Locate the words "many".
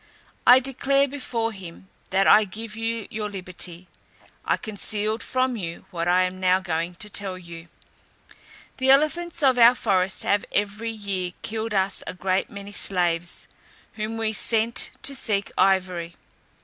12.49-12.71